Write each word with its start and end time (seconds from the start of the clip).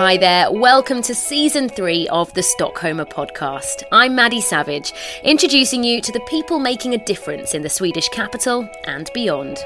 Hi 0.00 0.16
there, 0.16 0.50
welcome 0.50 1.02
to 1.02 1.14
season 1.14 1.68
three 1.68 2.08
of 2.08 2.32
the 2.32 2.40
Stockholmer 2.40 3.04
podcast. 3.04 3.82
I'm 3.92 4.14
Maddie 4.14 4.40
Savage, 4.40 4.94
introducing 5.24 5.84
you 5.84 6.00
to 6.00 6.10
the 6.10 6.20
people 6.20 6.58
making 6.58 6.94
a 6.94 7.04
difference 7.04 7.52
in 7.52 7.60
the 7.60 7.68
Swedish 7.68 8.08
capital 8.08 8.66
and 8.84 9.10
beyond. 9.12 9.58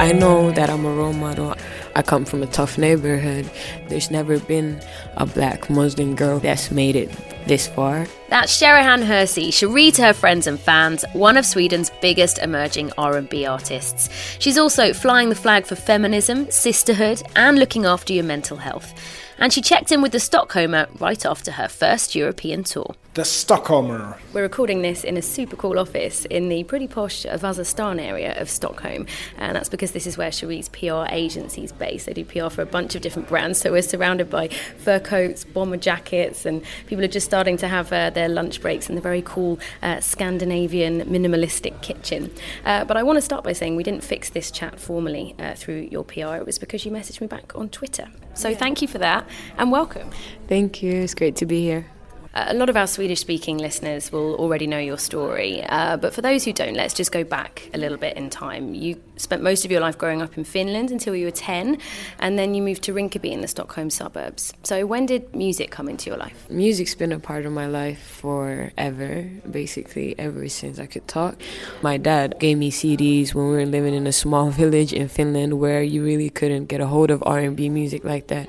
I 0.00 0.10
know 0.12 0.50
that 0.50 0.68
I'm 0.68 0.84
a 0.84 0.92
role 0.92 1.12
model. 1.12 1.54
I 1.94 2.02
come 2.02 2.24
from 2.24 2.42
a 2.42 2.48
tough 2.48 2.76
neighborhood. 2.76 3.48
There's 3.88 4.10
never 4.10 4.40
been 4.40 4.82
a 5.16 5.26
black 5.26 5.70
Muslim 5.70 6.16
girl 6.16 6.40
that's 6.40 6.72
made 6.72 6.96
it 6.96 7.08
this 7.46 7.66
far. 7.66 8.06
That's 8.28 8.60
Sherihan 8.60 9.04
Hersi, 9.04 9.52
Cherrie 9.52 9.90
to 9.92 10.02
her 10.02 10.12
friends 10.12 10.46
and 10.46 10.58
fans, 10.58 11.04
one 11.12 11.36
of 11.36 11.46
Sweden's 11.46 11.90
biggest 12.00 12.38
emerging 12.38 12.92
R&B 12.98 13.46
artists. 13.46 14.08
She's 14.38 14.58
also 14.58 14.92
flying 14.92 15.28
the 15.28 15.34
flag 15.34 15.66
for 15.66 15.76
feminism, 15.76 16.50
sisterhood, 16.50 17.22
and 17.36 17.58
looking 17.58 17.84
after 17.84 18.12
your 18.12 18.24
mental 18.24 18.56
health. 18.56 18.92
And 19.38 19.52
she 19.52 19.60
checked 19.60 19.92
in 19.92 20.02
with 20.02 20.12
the 20.12 20.18
Stockholmer 20.18 20.88
right 21.00 21.24
after 21.26 21.52
her 21.52 21.68
first 21.68 22.14
European 22.14 22.64
tour. 22.64 22.94
The 23.14 23.22
Stockholmer. 23.22 24.18
We're 24.32 24.42
recording 24.42 24.82
this 24.82 25.04
in 25.04 25.16
a 25.16 25.22
super 25.22 25.54
cool 25.54 25.78
office 25.78 26.24
in 26.24 26.48
the 26.48 26.64
pretty 26.64 26.88
posh 26.88 27.24
Vasastan 27.24 28.00
area 28.00 28.34
of 28.40 28.50
Stockholm, 28.50 29.06
and 29.38 29.54
that's 29.54 29.68
because 29.68 29.92
this 29.92 30.08
is 30.08 30.18
where 30.18 30.32
Cherrie's 30.32 30.68
PR 30.68 31.04
agency 31.08 31.62
is 31.62 31.70
based. 31.70 32.06
They 32.06 32.12
do 32.12 32.24
PR 32.24 32.48
for 32.48 32.62
a 32.62 32.66
bunch 32.66 32.96
of 32.96 33.02
different 33.02 33.28
brands, 33.28 33.60
so 33.60 33.70
we're 33.70 33.82
surrounded 33.82 34.30
by 34.30 34.48
fur 34.48 34.98
coats, 34.98 35.44
bomber 35.44 35.76
jackets, 35.76 36.44
and 36.44 36.60
people 36.88 37.04
are 37.04 37.08
just 37.08 37.24
starting 37.24 37.56
to 37.58 37.68
have 37.68 37.92
uh, 37.92 38.10
their 38.10 38.28
lunch 38.28 38.60
breaks 38.60 38.88
in 38.88 38.96
the 38.96 39.00
very 39.00 39.22
cool 39.22 39.60
uh, 39.80 40.00
Scandinavian 40.00 41.02
minimalistic 41.02 41.80
kitchen. 41.82 42.32
Uh, 42.64 42.84
but 42.84 42.96
I 42.96 43.04
want 43.04 43.18
to 43.18 43.22
start 43.22 43.44
by 43.44 43.52
saying 43.52 43.76
we 43.76 43.84
didn't 43.84 44.02
fix 44.02 44.30
this 44.30 44.50
chat 44.50 44.80
formally 44.80 45.36
uh, 45.38 45.54
through 45.54 45.88
your 45.88 46.02
PR. 46.02 46.34
It 46.34 46.46
was 46.46 46.58
because 46.58 46.84
you 46.84 46.90
messaged 46.90 47.20
me 47.20 47.28
back 47.28 47.54
on 47.54 47.68
Twitter. 47.68 48.08
So 48.34 48.48
yeah. 48.48 48.56
thank 48.56 48.82
you 48.82 48.88
for 48.88 48.98
that 48.98 49.24
and 49.56 49.70
welcome. 49.70 50.10
Thank 50.48 50.82
you. 50.82 50.94
It's 50.94 51.14
great 51.14 51.36
to 51.36 51.46
be 51.46 51.60
here. 51.60 51.93
A 52.36 52.52
lot 52.52 52.68
of 52.68 52.76
our 52.76 52.88
Swedish 52.88 53.20
speaking 53.20 53.58
listeners 53.58 54.10
will 54.10 54.34
already 54.34 54.66
know 54.66 54.78
your 54.80 54.98
story, 54.98 55.62
uh, 55.68 55.96
but 55.96 56.12
for 56.12 56.20
those 56.20 56.42
who 56.42 56.52
don't, 56.52 56.74
let's 56.74 56.92
just 56.92 57.12
go 57.12 57.22
back 57.22 57.70
a 57.72 57.78
little 57.78 57.96
bit 57.96 58.16
in 58.16 58.28
time. 58.28 58.74
You 58.74 59.00
spent 59.16 59.40
most 59.40 59.64
of 59.64 59.70
your 59.70 59.80
life 59.80 59.96
growing 59.96 60.20
up 60.20 60.36
in 60.36 60.42
Finland 60.42 60.90
until 60.90 61.14
you 61.14 61.26
were 61.26 61.30
10, 61.30 61.78
and 62.18 62.36
then 62.36 62.52
you 62.56 62.60
moved 62.60 62.82
to 62.82 62.92
Rinkeby 62.92 63.30
in 63.30 63.40
the 63.40 63.46
Stockholm 63.46 63.88
suburbs. 63.88 64.52
So, 64.64 64.84
when 64.84 65.06
did 65.06 65.32
music 65.36 65.70
come 65.70 65.88
into 65.88 66.10
your 66.10 66.18
life? 66.18 66.50
Music's 66.50 66.96
been 66.96 67.12
a 67.12 67.20
part 67.20 67.46
of 67.46 67.52
my 67.52 67.68
life 67.68 68.00
forever, 68.00 69.30
basically, 69.48 70.18
ever 70.18 70.48
since 70.48 70.80
I 70.80 70.86
could 70.86 71.06
talk. 71.06 71.40
My 71.82 71.98
dad 71.98 72.40
gave 72.40 72.58
me 72.58 72.72
CDs 72.72 73.32
when 73.32 73.46
we 73.46 73.54
were 73.54 73.66
living 73.66 73.94
in 73.94 74.08
a 74.08 74.12
small 74.12 74.50
village 74.62 74.92
in 74.92 75.06
Finland 75.06 75.60
where 75.60 75.84
you 75.84 76.02
really 76.02 76.30
couldn't 76.30 76.66
get 76.66 76.80
a 76.80 76.88
hold 76.88 77.12
of 77.12 77.22
R&B 77.24 77.68
music 77.68 78.02
like 78.02 78.26
that 78.26 78.48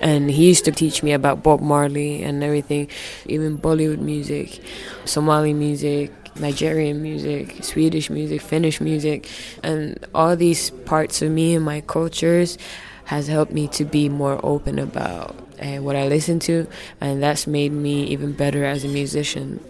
and 0.00 0.30
he 0.30 0.48
used 0.48 0.64
to 0.64 0.72
teach 0.72 1.02
me 1.02 1.12
about 1.12 1.42
Bob 1.42 1.60
Marley 1.60 2.22
and 2.22 2.42
everything, 2.42 2.88
even 3.26 3.58
Bollywood 3.58 3.98
music, 3.98 4.60
Somali 5.04 5.52
music, 5.52 6.10
Nigerian 6.38 7.02
music, 7.02 7.62
Swedish 7.62 8.10
music, 8.10 8.40
Finnish 8.40 8.80
music, 8.80 9.28
and 9.62 9.98
all 10.14 10.36
these 10.36 10.70
parts 10.70 11.22
of 11.22 11.30
me 11.30 11.54
and 11.54 11.64
my 11.64 11.80
cultures 11.82 12.56
has 13.04 13.26
helped 13.26 13.52
me 13.52 13.66
to 13.68 13.84
be 13.84 14.08
more 14.08 14.40
open 14.42 14.78
about 14.78 15.34
uh, 15.60 15.76
what 15.76 15.96
I 15.96 16.06
listen 16.06 16.38
to, 16.40 16.66
and 17.00 17.22
that's 17.22 17.46
made 17.46 17.72
me 17.72 18.04
even 18.04 18.32
better 18.32 18.64
as 18.64 18.84
a 18.84 18.88
musician. 18.88 19.60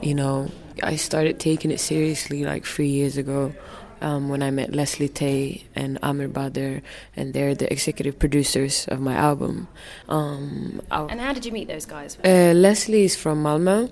You 0.00 0.14
know, 0.14 0.50
I 0.82 0.96
started 0.96 1.38
taking 1.38 1.70
it 1.70 1.80
seriously 1.80 2.44
like 2.44 2.64
three 2.64 2.88
years 2.88 3.16
ago 3.16 3.54
um, 4.00 4.28
when 4.28 4.42
I 4.42 4.50
met 4.50 4.74
Leslie 4.74 5.08
Tay 5.08 5.64
and 5.74 5.98
Amir 6.02 6.28
Badr, 6.28 6.78
and 7.16 7.34
they're 7.34 7.54
the 7.54 7.70
executive 7.72 8.18
producers 8.18 8.86
of 8.88 9.00
my 9.00 9.14
album. 9.14 9.68
Um, 10.08 10.80
and 10.90 11.20
how 11.20 11.32
did 11.32 11.44
you 11.46 11.52
meet 11.52 11.68
those 11.68 11.86
guys? 11.86 12.18
Uh, 12.24 12.52
Leslie 12.54 13.04
is 13.04 13.16
from 13.16 13.42
Malmö 13.42 13.90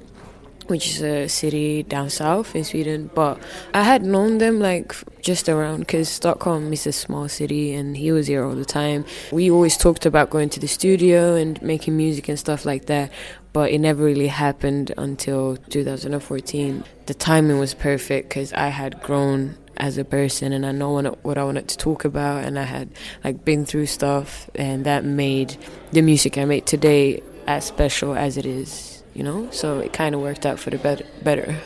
which 0.67 0.87
is 0.89 1.03
a 1.03 1.29
city 1.29 1.83
down 1.83 2.11
south 2.11 2.55
in 2.55 2.65
Sweden. 2.65 3.11
But 3.15 3.39
I 3.75 3.83
had 3.83 4.05
known 4.05 4.39
them 4.39 4.61
like 4.61 4.95
just 5.21 5.49
around 5.49 5.81
because 5.81 6.09
Stockholm 6.09 6.73
is 6.73 6.87
a 6.87 6.93
small 6.93 7.29
city 7.29 7.75
and 7.75 7.97
he 7.97 8.13
was 8.13 8.27
here 8.27 8.45
all 8.45 8.55
the 8.55 8.65
time. 8.65 9.05
We 9.33 9.51
always 9.51 9.77
talked 9.77 10.07
about 10.07 10.31
going 10.31 10.51
to 10.51 10.61
the 10.61 10.69
studio 10.69 11.35
and 11.35 11.61
making 11.63 11.97
music 11.97 12.29
and 12.29 12.39
stuff 12.39 12.65
like 12.65 12.87
that. 12.87 13.11
But 13.53 13.71
it 13.71 13.79
never 13.79 14.03
really 14.05 14.29
happened 14.29 14.93
until 14.97 15.57
2014. 15.57 16.85
The 17.07 17.15
timing 17.15 17.59
was 17.59 17.75
perfect 17.75 18.29
because 18.31 18.53
I 18.55 18.69
had 18.69 19.03
grown 19.03 19.59
as 19.77 19.99
a 19.99 20.05
person 20.05 20.53
and 20.53 20.65
I 20.65 20.73
know 20.73 20.93
what 21.23 21.39
I 21.39 21.45
wanted 21.45 21.69
to 21.69 21.77
talk 21.77 22.05
about 22.05 22.45
and 22.45 22.59
I 22.59 22.65
had 22.65 22.91
like 23.25 23.45
been 23.45 23.67
through 23.67 23.87
stuff 23.87 24.49
and 24.55 24.85
that 24.85 25.05
made 25.05 25.57
the 25.93 26.03
music 26.03 26.39
I 26.39 26.45
made 26.45 26.67
today 26.67 27.23
as 27.47 27.65
special 27.65 28.15
as 28.15 28.37
it 28.37 28.47
is, 28.47 29.03
you 29.15 29.23
know? 29.23 29.51
So 29.51 29.81
it 29.81 29.93
kind 29.93 30.15
of 30.15 30.21
worked 30.21 30.47
out 30.47 30.59
for 30.59 30.71
the 30.71 30.79
better. 30.79 31.05
better. 31.23 31.59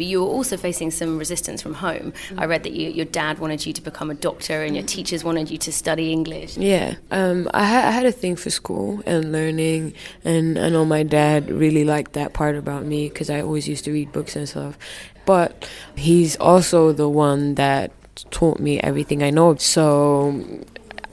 You 0.00 0.20
were 0.22 0.28
also 0.28 0.56
facing 0.56 0.90
some 0.90 1.18
resistance 1.18 1.62
from 1.62 1.74
home. 1.74 2.12
Mm-hmm. 2.12 2.40
I 2.40 2.44
read 2.46 2.62
that 2.64 2.72
you, 2.72 2.90
your 2.90 3.06
dad 3.06 3.38
wanted 3.38 3.64
you 3.66 3.72
to 3.72 3.82
become 3.82 4.10
a 4.10 4.14
doctor 4.14 4.62
and 4.62 4.74
your 4.74 4.84
teachers 4.84 5.24
wanted 5.24 5.50
you 5.50 5.58
to 5.58 5.72
study 5.72 6.12
English. 6.12 6.56
Yeah, 6.56 6.96
um, 7.10 7.48
I, 7.52 7.64
ha- 7.64 7.88
I, 7.88 7.90
had 7.90 8.06
a 8.06 8.12
thing 8.12 8.36
for 8.36 8.50
school 8.50 9.02
and 9.06 9.32
learning, 9.32 9.94
and 10.24 10.58
I 10.58 10.68
know 10.68 10.84
my 10.84 11.02
dad 11.02 11.50
really 11.50 11.84
liked 11.84 12.12
that 12.14 12.32
part 12.32 12.56
about 12.56 12.84
me 12.84 13.08
because 13.08 13.30
I 13.30 13.40
always 13.40 13.68
used 13.68 13.84
to 13.84 13.92
read 13.92 14.12
books 14.12 14.36
and 14.36 14.48
stuff 14.48 14.78
but 15.24 15.68
he's 15.96 16.36
also 16.36 16.92
the 16.92 17.08
one 17.08 17.54
that 17.54 17.92
taught 18.30 18.60
me 18.60 18.80
everything 18.80 19.22
I 19.22 19.30
know. 19.30 19.56
So, 19.56 20.44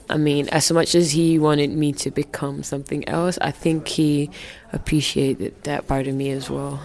I 0.08 0.16
mean, 0.16 0.48
as 0.48 0.70
much 0.70 0.94
as 0.94 1.12
he 1.12 1.38
wanted 1.38 1.70
me 1.70 1.92
to 1.94 2.10
become 2.10 2.62
something 2.62 3.08
else, 3.08 3.38
I 3.40 3.50
think 3.50 3.88
he 3.88 4.30
appreciated 4.72 5.62
that 5.64 5.86
part 5.86 6.06
of 6.06 6.14
me 6.14 6.30
as 6.30 6.50
well. 6.50 6.80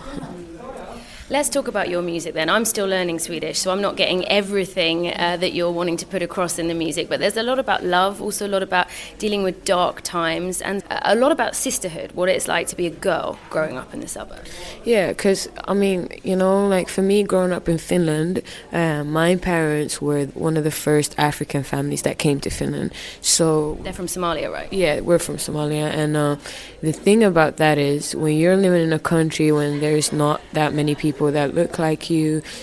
Let's 1.29 1.49
talk 1.49 1.67
about 1.67 1.89
your 1.89 2.01
music 2.01 2.35
then. 2.35 2.49
I'm 2.49 2.63
still 2.63 2.87
learning 2.87 3.19
Swedish, 3.19 3.59
so 3.59 3.69
I'm 3.69 3.81
not 3.81 3.97
getting 3.97 4.25
everything 4.29 5.09
uh, 5.09 5.35
that 5.35 5.51
you're 5.51 5.73
wanting 5.73 5.97
to 5.97 6.05
put 6.05 6.21
across 6.21 6.57
in 6.57 6.69
the 6.69 6.73
music, 6.73 7.09
but 7.09 7.19
there's 7.19 7.35
a 7.35 7.43
lot 7.43 7.59
about 7.59 7.83
love, 7.83 8.21
also 8.21 8.47
a 8.47 8.51
lot 8.55 8.63
about 8.63 8.87
dealing 9.19 9.43
with 9.43 9.65
dark 9.65 9.99
times, 10.03 10.61
and 10.61 10.85
a 10.89 11.15
lot 11.15 11.33
about 11.33 11.53
sisterhood, 11.53 12.13
what 12.13 12.29
it's 12.29 12.47
like 12.47 12.67
to 12.67 12.77
be 12.77 12.87
a 12.87 12.91
girl 12.91 13.37
growing 13.49 13.77
up 13.77 13.93
in 13.93 13.99
the 13.99 14.07
suburbs. 14.07 14.49
Yeah, 14.85 15.09
because, 15.09 15.49
I 15.67 15.73
mean, 15.73 16.07
you 16.23 16.37
know, 16.37 16.65
like 16.65 16.87
for 16.87 17.01
me 17.01 17.23
growing 17.23 17.51
up 17.51 17.67
in 17.67 17.77
Finland, 17.77 18.41
uh, 18.71 19.03
my 19.03 19.35
parents 19.35 20.01
were 20.01 20.27
one 20.27 20.55
of 20.55 20.63
the 20.63 20.71
first 20.71 21.13
African 21.17 21.61
families 21.61 22.03
that 22.03 22.19
came 22.19 22.39
to 22.39 22.49
Finland. 22.49 22.93
So. 23.19 23.77
They're 23.83 23.91
from 23.91 24.07
Somalia, 24.07 24.49
right? 24.49 24.71
Yeah, 24.71 25.01
we're 25.01 25.19
from 25.19 25.35
Somalia, 25.35 25.91
and 25.91 26.15
uh, 26.15 26.37
the 26.81 26.93
thing 26.93 27.21
about 27.21 27.57
that 27.57 27.77
is 27.77 28.15
when 28.15 28.37
you're 28.37 28.55
living 28.55 28.81
in 28.81 28.93
a 28.93 28.99
country 28.99 29.51
when 29.51 29.81
there's 29.81 30.13
not 30.13 30.39
that 30.53 30.73
many 30.73 30.95
people 30.95 31.16
people 31.17 31.31
that 31.31 31.55
look 31.55 31.79
like 31.79 32.11
you, 32.11 32.17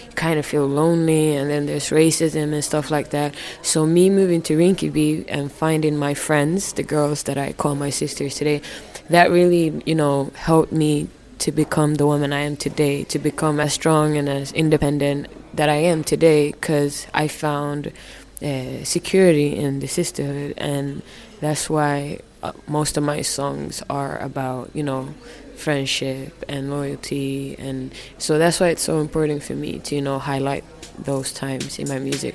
you 0.06 0.15
kind 0.15 0.38
of 0.38 0.47
feel 0.47 0.65
lonely, 0.65 1.34
and 1.34 1.50
then 1.50 1.66
there's 1.66 1.91
racism 1.91 2.53
and 2.53 2.62
stuff 2.62 2.88
like 2.88 3.10
that. 3.10 3.34
So, 3.62 3.84
me 3.84 4.10
moving 4.10 4.42
to 4.42 4.56
Rinkeby 4.56 5.25
and 5.26 5.50
finding 5.50 5.97
my 5.97 6.15
friends, 6.15 6.72
the 6.75 6.84
girls 6.84 7.25
that 7.25 7.37
I 7.37 7.53
call 7.53 7.75
my 7.75 7.91
sisters 7.91 8.37
today, 8.37 8.62
that 9.10 9.32
really, 9.32 9.82
you 9.84 9.97
know, 9.97 10.31
helped 10.37 10.70
me 10.70 11.09
to 11.41 11.50
become 11.50 11.97
the 11.97 12.06
woman 12.06 12.32
I 12.32 12.43
am 12.43 12.56
today, 12.56 13.03
to 13.04 13.19
become 13.19 13.59
as 13.59 13.72
strong 13.72 14.16
and 14.16 14.28
as 14.28 14.53
independent 14.53 15.26
that 15.56 15.69
I 15.69 15.81
am 15.91 16.04
today, 16.04 16.53
because 16.53 17.09
I 17.12 17.26
found 17.26 17.93
uh, 18.41 18.84
security 18.84 19.56
in 19.56 19.81
the 19.81 19.88
sisterhood, 19.88 20.54
and 20.59 21.03
that's 21.41 21.69
why 21.69 22.20
uh, 22.44 22.53
most 22.69 22.97
of 22.97 23.03
my 23.03 23.22
songs 23.22 23.82
are 23.88 24.19
about, 24.19 24.71
you 24.75 24.82
know, 24.82 25.09
friendship 25.56 26.44
and 26.49 26.71
loyalty. 26.71 27.56
And 27.59 27.93
so 28.19 28.38
that's 28.38 28.60
why 28.60 28.69
it's 28.69 28.82
so 28.82 29.00
important 29.00 29.43
for 29.43 29.55
me 29.55 29.78
to 29.78 29.94
you 29.94 30.03
know 30.03 30.19
highlight 30.19 30.65
those 30.99 31.32
times 31.32 31.78
in 31.78 31.88
my 31.88 31.99
music. 31.99 32.35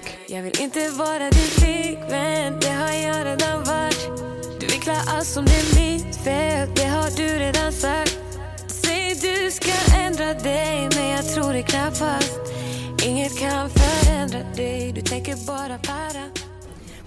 Inget 13.03 13.39
kan 13.39 13.69
förändra 13.69 14.39
dig, 14.55 14.93
du 14.93 15.01
tänker 15.01 15.35
bara 15.47 15.77
para 15.77 16.48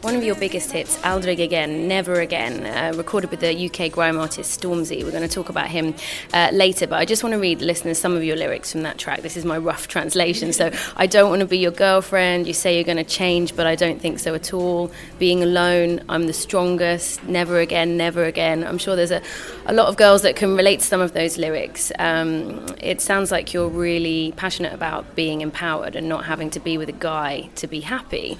One 0.02 0.16
of 0.16 0.24
your 0.24 0.34
biggest 0.34 0.72
hits, 0.72 0.98
Aldrig 1.04 1.38
igen, 1.38 1.86
Never 1.86 2.14
Again, 2.14 2.66
uh, 2.66 2.92
recorded 2.96 3.30
with 3.30 3.38
the 3.38 3.66
UK 3.66 3.92
grime 3.92 4.18
artist 4.18 4.60
Stormzy. 4.60 5.04
We're 5.04 5.12
going 5.12 5.22
to 5.22 5.32
talk 5.32 5.48
about 5.48 5.68
him 5.68 5.94
uh, 6.34 6.50
later, 6.52 6.88
but 6.88 6.96
I 6.96 7.04
just 7.04 7.22
want 7.22 7.34
to 7.34 7.38
read 7.38 7.62
listeners 7.62 7.98
some 7.98 8.16
of 8.16 8.24
your 8.24 8.34
lyrics 8.34 8.72
from 8.72 8.82
that 8.82 8.98
track. 8.98 9.22
This 9.22 9.36
is 9.36 9.44
my 9.44 9.56
rough 9.56 9.86
translation. 9.94 10.52
So, 10.52 10.72
I 10.96 11.06
don't 11.06 11.30
want 11.30 11.38
to 11.38 11.46
be 11.46 11.58
your 11.58 11.70
girlfriend. 11.70 12.48
You 12.48 12.52
say 12.52 12.74
you're 12.74 12.82
going 12.82 12.96
to 12.96 13.04
change, 13.04 13.54
but 13.54 13.64
I 13.64 13.76
don't 13.76 14.00
think 14.00 14.18
so 14.18 14.34
at 14.34 14.52
all. 14.52 14.90
Being 15.20 15.44
alone, 15.44 16.02
I'm 16.08 16.26
the 16.26 16.32
strongest. 16.32 17.22
Never 17.22 17.60
again, 17.60 17.96
never 17.96 18.24
again. 18.24 18.64
I'm 18.64 18.78
sure 18.78 18.96
there's 18.96 19.12
a, 19.12 19.22
a 19.66 19.72
lot 19.72 19.86
of 19.86 19.96
girls 19.96 20.22
that 20.22 20.34
can 20.34 20.56
relate 20.56 20.80
to 20.80 20.86
some 20.86 21.00
of 21.00 21.12
those 21.12 21.38
lyrics. 21.38 21.92
Um, 22.00 22.66
it 22.80 23.00
sounds 23.00 23.30
like 23.30 23.54
you're 23.54 23.68
really 23.68 24.32
passionate 24.36 24.72
about 24.72 25.14
being 25.14 25.42
empowered 25.42 25.94
and 25.94 26.08
not 26.08 26.24
having 26.24 26.50
to 26.50 26.58
be 26.58 26.76
with 26.76 26.88
a 26.88 26.98
guy 26.98 27.50
to 27.54 27.68
be 27.68 27.78
happy. 27.78 28.36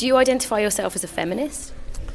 Do 0.00 0.06
you 0.06 0.16
identify 0.16 0.60
yourself 0.60 0.96
as 0.96 1.04
a 1.04 1.06
feminist? 1.06 1.74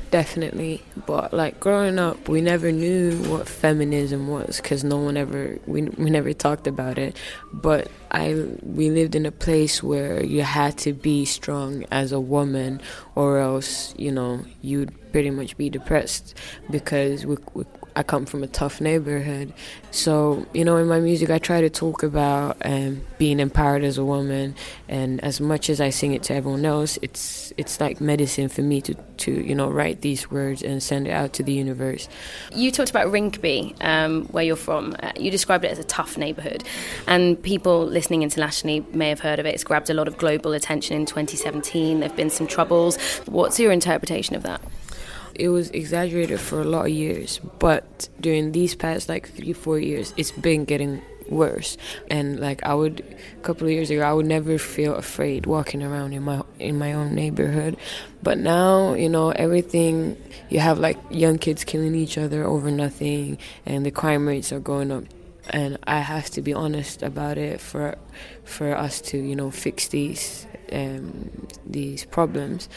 Definitely, 0.10 0.82
but 1.06 1.32
like 1.34 1.60
growing 1.60 2.00
up, 2.00 2.28
we 2.28 2.42
never 2.42 2.72
knew 2.72 3.16
what 3.30 3.48
feminism 3.48 4.28
was 4.28 4.58
because 4.60 4.84
no 4.84 4.98
one 4.98 5.18
ever 5.18 5.60
we 5.68 5.84
we 5.84 6.10
never 6.10 6.34
talked 6.34 6.66
about 6.66 6.98
it. 6.98 7.16
But 7.54 7.92
I 8.10 8.34
we 8.64 8.90
lived 8.90 9.14
in 9.14 9.28
a 9.28 9.32
place 9.32 9.84
where 9.84 10.26
you 10.26 10.42
had 10.42 10.80
to 10.80 10.94
be 10.94 11.26
strong 11.26 11.86
as 11.92 12.12
a 12.12 12.20
woman, 12.20 12.82
or 13.14 13.38
else 13.38 13.94
you 14.00 14.12
know 14.12 14.44
you'd 14.64 14.92
pretty 15.12 15.30
much 15.30 15.56
be 15.56 15.70
depressed 15.70 16.34
because 16.72 17.24
we, 17.24 17.38
we 17.54 17.66
I 17.96 18.04
come 18.04 18.26
from 18.26 18.44
a 18.44 18.48
tough 18.48 18.82
neighborhood. 18.82 19.54
So, 19.92 20.46
you 20.54 20.66
know, 20.66 20.76
in 20.76 20.88
my 20.88 21.00
music, 21.00 21.30
I 21.30 21.38
try 21.38 21.62
to 21.62 21.70
talk 21.70 22.04
about 22.04 22.58
um, 22.66 23.02
being 23.18 23.40
empowered 23.40 23.84
as 23.84 23.98
a 23.98 24.04
woman. 24.04 24.56
And 24.90 25.24
as 25.24 25.40
much 25.40 25.70
as 25.70 25.80
I 25.80 25.90
sing 25.92 26.14
it 26.14 26.22
to 26.24 26.34
everyone 26.34 26.66
else, 26.66 27.00
it's 27.02 27.54
it's 27.58 27.80
like 27.80 28.02
medicine 28.02 28.50
for 28.50 28.62
me 28.62 28.82
to, 28.82 28.96
to 28.96 29.32
you 29.32 29.56
know, 29.56 29.70
write 29.70 30.02
these 30.02 30.30
words 30.30 30.62
and 30.62 30.84
send 30.84 31.08
it 31.08 31.12
out 31.12 31.32
to 31.34 31.44
the 31.44 31.54
universe. 31.54 32.10
You 32.54 32.72
talked 32.72 32.90
about 32.90 33.08
Rinkeby, 33.08 33.82
um, 33.82 34.26
where 34.26 34.44
you're 34.44 34.58
from. 34.58 34.96
Uh, 35.02 35.12
you 35.18 35.32
described 35.32 35.64
it 35.64 35.72
as 35.72 35.80
a 35.80 35.84
tough 35.86 36.18
neighborhood. 36.18 36.64
And 37.08 37.42
people 37.42 37.86
listening 37.86 38.24
internationally 38.24 38.86
may 38.92 39.10
have 39.10 39.22
heard 39.22 39.40
of 39.40 39.46
it. 39.46 39.54
It's 39.54 39.64
grabbed 39.64 39.90
a 39.90 39.94
lot 39.94 40.10
of 40.10 40.18
global 40.18 40.52
attention 40.52 40.98
in 40.98 41.06
2017. 41.06 42.02
There 42.02 42.10
have 42.10 42.18
been 42.18 42.30
some 42.30 42.48
troubles. 42.48 42.98
What's 43.26 43.60
your 43.60 43.72
interpretation 43.72 44.36
of 44.36 44.44
that? 44.44 44.62
It 45.36 45.50
was 45.50 45.70
exaggerated 45.72 46.40
for 46.40 46.62
a 46.62 46.64
lot 46.64 46.86
of 46.86 46.92
years, 46.92 47.40
but 47.60 48.10
during 48.20 48.52
these 48.52 48.76
past 48.76 49.10
like 49.10 49.30
three, 49.30 49.54
four 49.54 49.80
years, 49.80 50.14
it's 50.18 50.32
been 50.32 50.66
getting 50.66 51.02
worse. 51.30 51.78
And 52.10 52.40
like 52.40 52.64
I 52.64 52.74
would, 52.74 53.04
a 53.38 53.42
couple 53.42 53.68
of 53.68 53.74
years 53.74 53.90
ago, 53.90 54.02
I 54.02 54.14
would 54.14 54.26
never 54.26 54.58
feel 54.58 54.96
afraid 54.96 55.46
walking 55.46 55.84
around 55.84 56.14
in 56.14 56.24
my 56.24 56.42
in 56.60 56.78
my 56.78 56.94
own 56.94 57.14
neighborhood, 57.14 57.78
but 58.24 58.38
now 58.38 58.94
you 58.94 59.10
know 59.10 59.32
everything. 59.32 60.18
You 60.50 60.60
have 60.60 60.80
like 60.80 60.98
young 61.10 61.38
kids 61.38 61.64
killing 61.64 61.96
each 61.96 62.18
other 62.18 62.44
over 62.44 62.72
nothing, 62.72 63.38
and 63.66 63.86
the 63.86 63.92
crime 63.92 64.28
rates 64.28 64.52
are 64.52 64.60
going 64.60 64.92
up. 64.92 65.04
And 65.50 65.78
I 65.86 66.00
have 66.00 66.30
to 66.32 66.42
be 66.42 66.54
honest 66.54 67.04
about 67.04 67.38
it 67.38 67.62
for 67.62 67.98
for 68.44 68.76
us 68.76 69.02
to 69.02 69.18
you 69.18 69.36
know 69.36 69.52
fix 69.52 69.88
these 69.88 70.48
um, 70.72 71.48
these 71.66 72.06
problems. 72.06 72.70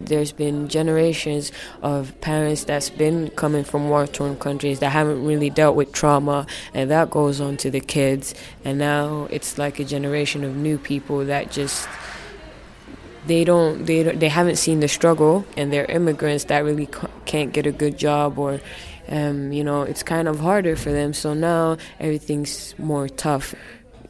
There's 0.00 0.32
been 0.32 0.68
generations 0.68 1.52
of 1.82 2.20
parents 2.20 2.64
that's 2.64 2.90
been 2.90 3.30
coming 3.30 3.64
from 3.64 3.88
war 3.88 4.06
torn 4.06 4.36
countries 4.36 4.80
that 4.80 4.90
haven't 4.90 5.24
really 5.24 5.50
dealt 5.50 5.74
with 5.74 5.92
trauma, 5.92 6.46
and 6.74 6.90
that 6.90 7.10
goes 7.10 7.40
on 7.40 7.56
to 7.58 7.70
the 7.70 7.80
kids. 7.80 8.34
And 8.64 8.78
now 8.78 9.26
it's 9.30 9.58
like 9.58 9.80
a 9.80 9.84
generation 9.84 10.44
of 10.44 10.54
new 10.54 10.78
people 10.78 11.24
that 11.24 11.50
just 11.50 11.88
they 13.26 13.42
don't 13.44 13.86
they 13.86 14.02
don't, 14.02 14.20
they 14.20 14.28
haven't 14.28 14.56
seen 14.56 14.80
the 14.80 14.88
struggle, 14.88 15.46
and 15.56 15.72
they're 15.72 15.86
immigrants 15.86 16.44
that 16.44 16.62
really 16.64 16.88
can't 17.24 17.52
get 17.52 17.66
a 17.66 17.72
good 17.72 17.98
job 17.98 18.38
or. 18.38 18.60
Um, 19.08 19.52
you 19.52 19.62
know, 19.62 19.82
it's 19.82 20.02
kind 20.02 20.26
of 20.26 20.40
harder 20.40 20.74
for 20.74 20.90
them. 20.90 21.14
So 21.14 21.32
now 21.32 21.76
everything's 22.00 22.76
more 22.76 23.08
tough. 23.08 23.54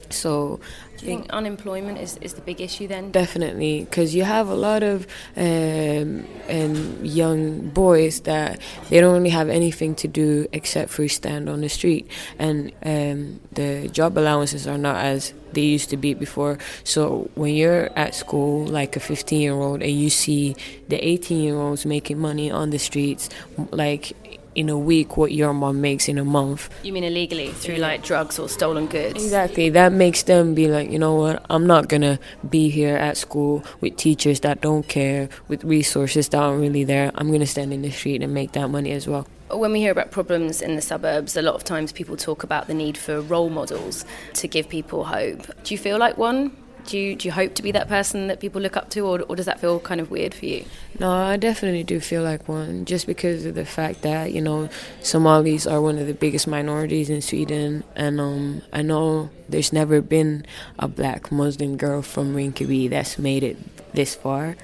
So 0.08 0.58
do 0.96 1.06
you 1.06 1.18
think 1.18 1.30
unemployment 1.30 1.98
is, 1.98 2.16
is 2.18 2.34
the 2.34 2.40
big 2.40 2.60
issue 2.60 2.86
then? 2.86 3.10
Definitely, 3.10 3.80
because 3.84 4.14
you 4.14 4.24
have 4.24 4.48
a 4.48 4.54
lot 4.54 4.82
of 4.82 5.06
um, 5.36 6.26
um, 6.48 7.04
young 7.04 7.68
boys 7.68 8.20
that 8.20 8.60
they 8.88 9.00
don't 9.00 9.14
really 9.14 9.30
have 9.30 9.48
anything 9.48 9.94
to 9.96 10.08
do 10.08 10.46
except 10.52 10.90
for 10.90 11.06
stand 11.08 11.48
on 11.48 11.60
the 11.60 11.68
street, 11.68 12.08
and 12.38 12.72
um, 12.84 13.40
the 13.52 13.88
job 13.88 14.16
allowances 14.16 14.66
are 14.66 14.78
not 14.78 14.96
as 14.96 15.32
they 15.52 15.62
used 15.62 15.90
to 15.90 15.96
be 15.96 16.14
before. 16.14 16.58
So 16.84 17.30
when 17.34 17.54
you're 17.54 17.90
at 17.98 18.14
school, 18.14 18.66
like 18.66 18.96
a 18.96 19.00
15 19.00 19.40
year 19.40 19.54
old, 19.54 19.82
and 19.82 19.90
you 19.90 20.10
see 20.10 20.56
the 20.88 20.96
18 21.04 21.42
year 21.42 21.56
olds 21.56 21.86
making 21.86 22.18
money 22.18 22.50
on 22.50 22.70
the 22.70 22.78
streets, 22.78 23.28
like 23.70 24.12
in 24.56 24.70
a 24.70 24.78
week 24.78 25.16
what 25.16 25.32
your 25.32 25.52
mom 25.52 25.80
makes 25.80 26.08
in 26.08 26.18
a 26.18 26.24
month. 26.24 26.70
You 26.82 26.92
mean 26.92 27.04
illegally 27.04 27.52
through 27.52 27.76
like 27.76 28.02
drugs 28.02 28.38
or 28.38 28.48
stolen 28.48 28.86
goods? 28.86 29.22
Exactly. 29.22 29.68
That 29.68 29.92
makes 29.92 30.22
them 30.22 30.54
be 30.54 30.66
like, 30.66 30.90
you 30.90 30.98
know 30.98 31.14
what? 31.14 31.44
I'm 31.50 31.66
not 31.66 31.88
gonna 31.88 32.18
be 32.48 32.70
here 32.70 32.96
at 32.96 33.16
school 33.16 33.62
with 33.80 33.96
teachers 33.96 34.40
that 34.40 34.62
don't 34.62 34.88
care, 34.88 35.28
with 35.46 35.62
resources 35.62 36.28
that 36.30 36.38
aren't 36.38 36.60
really 36.60 36.84
there. 36.84 37.12
I'm 37.14 37.30
gonna 37.30 37.46
stand 37.46 37.72
in 37.72 37.82
the 37.82 37.90
street 37.90 38.22
and 38.22 38.32
make 38.32 38.52
that 38.52 38.68
money 38.68 38.92
as 38.92 39.06
well. 39.06 39.28
When 39.50 39.70
we 39.72 39.78
hear 39.78 39.92
about 39.92 40.10
problems 40.10 40.60
in 40.60 40.74
the 40.74 40.82
suburbs, 40.82 41.36
a 41.36 41.42
lot 41.42 41.54
of 41.54 41.62
times 41.62 41.92
people 41.92 42.16
talk 42.16 42.42
about 42.42 42.66
the 42.66 42.74
need 42.74 42.98
for 42.98 43.20
role 43.20 43.50
models 43.50 44.04
to 44.34 44.48
give 44.48 44.68
people 44.68 45.04
hope. 45.04 45.46
Do 45.62 45.74
you 45.74 45.78
feel 45.78 45.98
like 45.98 46.18
one? 46.18 46.56
Do 46.86 46.96
you, 46.96 47.16
do 47.16 47.26
you 47.26 47.32
hope 47.32 47.54
to 47.56 47.62
be 47.62 47.72
that 47.72 47.88
person 47.88 48.28
that 48.28 48.38
people 48.38 48.60
look 48.60 48.76
up 48.76 48.90
to, 48.90 49.00
or, 49.00 49.20
or 49.22 49.34
does 49.34 49.46
that 49.46 49.58
feel 49.58 49.80
kind 49.80 50.00
of 50.00 50.08
weird 50.10 50.34
for 50.34 50.46
you? 50.46 50.64
No, 51.00 51.10
I 51.10 51.36
definitely 51.36 51.82
do 51.82 51.98
feel 51.98 52.22
like 52.22 52.48
one, 52.48 52.84
just 52.84 53.08
because 53.08 53.44
of 53.44 53.56
the 53.56 53.64
fact 53.64 54.02
that 54.02 54.32
you 54.32 54.40
know 54.40 54.68
Somalis 55.02 55.66
are 55.66 55.80
one 55.80 55.98
of 55.98 56.06
the 56.06 56.14
biggest 56.14 56.46
minorities 56.46 57.10
in 57.10 57.22
Sweden, 57.22 57.82
and 57.96 58.20
um, 58.20 58.62
I 58.72 58.82
know 58.82 59.30
there's 59.48 59.72
never 59.72 60.00
been 60.00 60.46
a 60.78 60.86
black 60.86 61.32
Muslim 61.32 61.76
girl 61.76 62.02
from 62.02 62.36
Rinkeby 62.36 62.88
that's 62.90 63.18
made 63.18 63.42
it 63.42 63.58
this 63.92 64.14
far. 64.14 64.56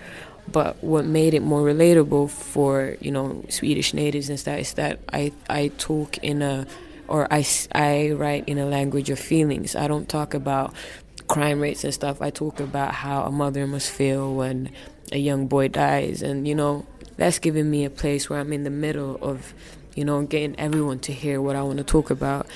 But 0.51 0.83
what 0.83 1.05
made 1.05 1.35
it 1.35 1.43
more 1.43 1.63
relatable 1.63 2.31
for 2.31 2.97
you 3.01 3.11
know 3.11 3.45
Swedish 3.49 3.95
natives 3.95 4.29
and 4.29 4.39
that 4.41 4.61
is 4.61 4.75
that 4.75 5.01
I 5.13 5.33
I 5.49 5.69
talk 5.79 6.19
in 6.19 6.43
a 6.43 6.67
or 7.09 7.29
I, 7.31 7.45
I 7.75 8.13
write 8.13 8.49
in 8.49 8.59
a 8.59 8.65
language 8.65 9.11
of 9.11 9.19
feelings. 9.19 9.77
I 9.77 9.87
don't 9.87 10.09
talk 10.09 10.35
about 10.35 10.73
crime 11.33 11.61
rates 11.61 11.85
and 11.85 11.95
stuff, 11.95 12.21
I 12.21 12.31
talk 12.31 12.61
about 12.61 12.95
how 12.95 13.23
a 13.23 13.31
mother 13.31 13.67
must 13.67 13.91
feel 13.91 14.35
when 14.35 14.71
a 15.13 15.19
young 15.19 15.47
boy 15.47 15.69
dies. 15.69 16.23
And, 16.23 16.47
you 16.47 16.55
know, 16.55 16.85
that's 17.17 17.39
giving 17.39 17.71
me 17.71 17.85
a 17.85 17.91
place 17.91 18.29
where 18.29 18.41
I'm 18.41 18.53
in 18.53 18.65
the 18.65 18.71
middle 18.71 19.19
of, 19.23 19.55
you 19.95 20.05
know, 20.05 20.23
getting 20.23 20.59
everyone 20.59 20.99
to 21.01 21.13
hear 21.13 21.41
what 21.41 21.57
I 21.57 21.63
want 21.63 21.79
to 21.79 21.85
talk 21.85 22.11
about. 22.11 22.47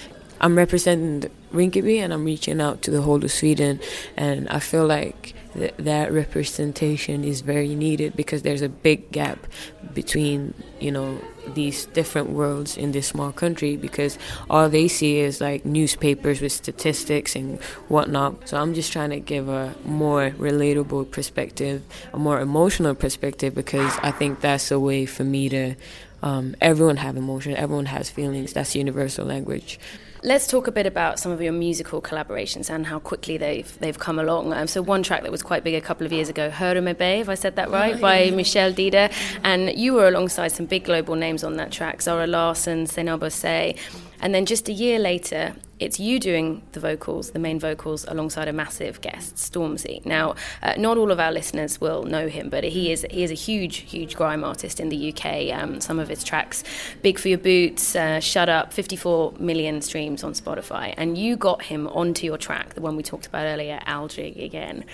I'm 0.40 0.56
representing 0.56 1.30
Rinkeby 1.52 1.98
and 1.98 2.12
I'm 2.12 2.24
reaching 2.24 2.60
out 2.60 2.82
to 2.82 2.90
the 2.90 3.02
whole 3.02 3.24
of 3.24 3.30
Sweden. 3.30 3.80
And 4.16 4.48
I 4.48 4.58
feel 4.58 4.86
like 4.86 5.34
th- 5.56 5.74
that 5.78 6.12
representation 6.12 7.24
is 7.24 7.40
very 7.40 7.74
needed 7.74 8.16
because 8.16 8.42
there's 8.42 8.62
a 8.62 8.68
big 8.68 9.10
gap 9.10 9.46
between, 9.94 10.54
you 10.80 10.90
know, 10.90 11.18
these 11.54 11.86
different 11.86 12.30
worlds 12.30 12.76
in 12.76 12.92
this 12.92 13.06
small 13.08 13.32
country 13.32 13.76
because 13.76 14.18
all 14.50 14.68
they 14.68 14.88
see 14.88 15.18
is 15.18 15.40
like 15.40 15.64
newspapers 15.64 16.40
with 16.40 16.52
statistics 16.52 17.36
and 17.36 17.60
whatnot. 17.88 18.48
So 18.48 18.58
I'm 18.60 18.74
just 18.74 18.92
trying 18.92 19.10
to 19.10 19.20
give 19.20 19.48
a 19.48 19.74
more 19.84 20.30
relatable 20.30 21.10
perspective, 21.10 21.82
a 22.12 22.18
more 22.18 22.40
emotional 22.40 22.94
perspective 22.94 23.54
because 23.54 23.96
I 24.02 24.10
think 24.10 24.40
that's 24.40 24.70
a 24.70 24.78
way 24.80 25.06
for 25.06 25.24
me 25.24 25.48
to. 25.50 25.74
Um, 26.22 26.56
everyone 26.62 26.96
have 26.96 27.16
emotion, 27.16 27.54
everyone 27.54 27.86
has 27.86 28.10
feelings. 28.10 28.54
That's 28.54 28.74
universal 28.74 29.26
language. 29.26 29.78
Let's 30.26 30.48
talk 30.48 30.66
a 30.66 30.72
bit 30.72 30.86
about 30.86 31.20
some 31.20 31.30
of 31.30 31.40
your 31.40 31.52
musical 31.52 32.02
collaborations 32.02 32.68
and 32.68 32.84
how 32.84 32.98
quickly 32.98 33.36
they've 33.36 33.78
they've 33.78 33.96
come 33.96 34.18
along. 34.18 34.52
Um, 34.52 34.66
so 34.66 34.82
one 34.82 35.04
track 35.04 35.22
that 35.22 35.30
was 35.30 35.40
quite 35.40 35.62
big 35.62 35.76
a 35.76 35.80
couple 35.80 36.04
of 36.04 36.12
years 36.12 36.28
ago, 36.28 36.50
Hör 36.50 36.82
mig 36.82 36.98
be, 36.98 37.20
if 37.20 37.28
I 37.28 37.36
said 37.36 37.54
that 37.54 37.70
right, 37.70 37.94
oh, 37.94 38.00
by 38.00 38.22
yeah. 38.22 38.34
Michel 38.34 38.72
Dida, 38.72 39.12
and 39.44 39.78
you 39.78 39.92
were 39.94 40.08
alongside 40.08 40.48
some 40.48 40.66
big 40.66 40.82
global 40.82 41.14
names 41.14 41.44
on 41.44 41.58
that 41.58 41.70
track, 41.70 42.02
Zara 42.02 42.26
Larsson, 42.26 42.86
Osei, 42.86 43.78
and 44.20 44.34
then 44.34 44.46
just 44.46 44.68
a 44.68 44.72
year 44.72 44.98
later, 44.98 45.54
it's 45.78 46.00
you 46.00 46.18
doing 46.18 46.62
the 46.72 46.80
vocals, 46.80 47.32
the 47.32 47.38
main 47.38 47.60
vocals, 47.60 48.04
alongside 48.08 48.48
a 48.48 48.52
massive 48.52 49.00
guest, 49.00 49.36
Stormzy. 49.36 50.04
Now, 50.06 50.34
uh, 50.62 50.74
not 50.78 50.96
all 50.96 51.10
of 51.10 51.20
our 51.20 51.32
listeners 51.32 51.80
will 51.80 52.04
know 52.04 52.28
him, 52.28 52.48
but 52.48 52.64
he 52.64 52.92
is 52.92 53.06
he 53.10 53.22
is 53.22 53.30
a 53.30 53.34
huge, 53.34 53.78
huge 53.78 54.16
grime 54.16 54.42
artist 54.42 54.80
in 54.80 54.88
the 54.88 55.12
UK. 55.12 55.52
Um, 55.52 55.80
some 55.80 55.98
of 55.98 56.08
his 56.08 56.24
tracks, 56.24 56.64
"Big 57.02 57.18
for 57.18 57.28
Your 57.28 57.38
Boots," 57.38 57.94
uh, 57.94 58.20
"Shut 58.20 58.48
Up," 58.48 58.72
54 58.72 59.34
million 59.38 59.82
streams 59.82 60.24
on 60.24 60.32
Spotify, 60.32 60.94
and 60.96 61.18
you 61.18 61.36
got 61.36 61.62
him 61.62 61.86
onto 61.88 62.26
your 62.26 62.38
track, 62.38 62.74
the 62.74 62.80
one 62.80 62.96
we 62.96 63.02
talked 63.02 63.26
about 63.26 63.44
earlier, 63.44 63.80
"Aldrig" 63.86 64.38
again. 64.38 64.84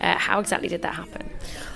Uh, 0.00 0.18
how 0.18 0.40
exactly 0.40 0.68
did 0.68 0.82
that 0.82 0.94
happen? 0.94 1.30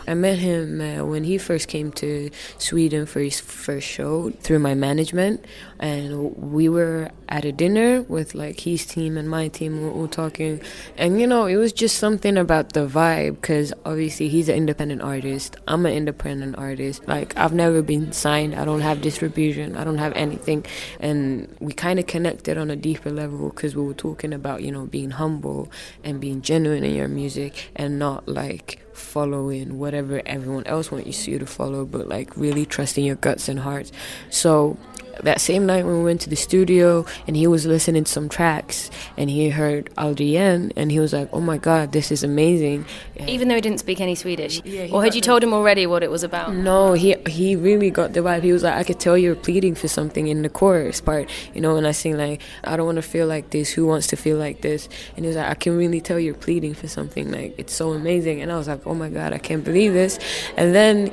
I 0.07 0.15
met 0.15 0.39
him 0.39 0.81
uh, 0.81 1.05
when 1.05 1.25
he 1.25 1.39
first 1.39 1.69
came 1.69 1.93
to 1.93 2.31
Sweden 2.59 3.07
for 3.07 3.21
his 3.21 3.41
first 3.41 3.87
show 3.87 4.31
through 4.31 4.59
my 4.59 4.75
management, 4.75 5.45
and 5.79 6.37
we 6.37 6.69
were 6.69 7.11
at 7.31 7.45
a 7.45 7.53
dinner 7.53 8.03
with 8.03 8.35
like 8.35 8.61
his 8.61 8.85
team 8.85 9.17
and 9.17 9.31
my 9.31 9.49
team. 9.49 9.83
We 9.83 9.89
were 9.89 10.09
talking, 10.09 10.61
and 10.97 11.21
you 11.21 11.27
know, 11.27 11.47
it 11.47 11.57
was 11.57 11.73
just 11.73 11.99
something 11.99 12.37
about 12.37 12.73
the 12.73 12.87
vibe 12.87 13.41
because 13.41 13.73
obviously 13.85 14.29
he's 14.29 14.49
an 14.49 14.57
independent 14.57 15.03
artist. 15.03 15.57
I'm 15.69 15.87
an 15.87 15.93
independent 15.93 16.59
artist. 16.59 17.07
Like 17.07 17.37
I've 17.37 17.55
never 17.55 17.83
been 17.83 18.13
signed. 18.13 18.55
I 18.55 18.65
don't 18.65 18.81
have 18.81 19.01
distribution. 19.01 19.77
I 19.77 19.85
don't 19.85 19.99
have 19.99 20.13
anything, 20.15 20.67
and 20.99 21.55
we 21.61 21.73
kind 21.73 21.99
of 21.99 22.07
connected 22.07 22.59
on 22.59 22.71
a 22.71 22.77
deeper 22.77 23.11
level 23.11 23.51
because 23.51 23.77
we 23.77 23.83
were 23.83 23.95
talking 23.95 24.33
about 24.33 24.63
you 24.63 24.73
know 24.73 24.87
being 24.87 25.11
humble 25.11 25.71
and 26.05 26.21
being 26.21 26.43
genuine 26.43 26.85
in 26.85 26.95
your 26.95 27.09
music 27.09 27.71
and 27.77 27.99
not 27.99 28.29
like 28.29 28.81
following 29.01 29.79
whatever 29.79 30.23
everyone 30.27 30.67
else 30.67 30.91
wants 30.91 31.27
you 31.27 31.39
to 31.39 31.47
follow, 31.47 31.85
but 31.85 32.09
like 32.09 32.37
really 32.37 32.67
trusting 32.67 33.05
your 33.05 33.17
guts 33.17 33.49
and 33.49 33.61
hearts. 33.61 33.93
So 34.31 34.77
that 35.23 35.41
same 35.41 35.67
night 35.67 35.85
when 35.85 35.99
we 35.99 36.05
went 36.05 36.21
to 36.23 36.31
the 36.31 36.37
studio 36.37 37.05
and 37.27 37.37
he 37.37 37.47
was 37.47 37.67
listening 37.67 38.05
to 38.05 38.11
some 38.11 38.29
tracks 38.29 38.91
and 39.17 39.31
he 39.31 39.51
heard 39.51 39.91
Aldien 39.99 40.73
and 40.77 40.91
he 40.91 40.99
was 40.99 41.13
like, 41.13 41.29
"Oh 41.33 41.41
my 41.41 41.59
god, 41.59 41.93
this 41.93 42.11
is 42.11 42.23
amazing." 42.23 42.87
Even 43.27 43.49
though 43.49 43.55
he 43.55 43.61
didn't 43.61 43.81
speak 43.81 44.01
any 44.01 44.15
Swedish, 44.15 44.63
yeah, 44.65 44.89
or 44.91 45.03
had 45.03 45.15
you 45.15 45.21
told 45.21 45.43
him 45.43 45.53
already 45.53 45.87
what 45.87 46.03
it 46.03 46.11
was 46.11 46.23
about? 46.23 46.55
No, 46.55 46.95
he 46.95 47.17
he 47.29 47.57
really 47.57 47.91
got 47.91 48.13
the 48.13 48.21
vibe. 48.21 48.43
He 48.43 48.53
was 48.53 48.63
like, 48.63 48.75
"I 48.75 48.85
could 48.85 48.99
tell 48.99 49.17
you're 49.17 49.35
pleading 49.35 49.75
for 49.75 49.89
something 49.89 50.29
in 50.29 50.43
the 50.43 50.49
chorus 50.49 51.01
part." 51.01 51.29
You 51.55 51.61
know, 51.61 51.75
when 51.75 51.87
I 51.87 51.93
sing 51.93 52.17
like, 52.17 52.41
"I 52.65 52.77
don't 52.77 52.87
want 52.87 52.97
to 52.97 53.03
feel 53.03 53.27
like 53.27 53.51
this. 53.51 53.71
Who 53.71 53.87
wants 53.87 54.07
to 54.09 54.17
feel 54.17 54.39
like 54.39 54.63
this?" 54.63 54.89
And 55.17 55.25
he 55.25 55.29
was 55.29 55.37
like, 55.37 55.49
"I 55.49 55.55
can 55.55 55.77
really 55.77 56.01
tell 56.01 56.19
you're 56.19 56.35
pleading 56.35 56.75
for 56.75 56.89
something. 56.89 57.31
Like 57.31 57.55
it's 57.59 57.75
so 57.75 57.93
amazing." 57.93 58.41
And 58.41 58.51
I 58.51 58.57
was 58.57 58.69
like, 58.69 58.87
"Oh 58.91 58.95
my 58.95 59.09
god, 59.09 59.33
I 59.33 59.39
can't 59.39 59.65
believe 59.65 59.93
this." 59.93 60.19
And 60.57 60.75
then 60.75 61.13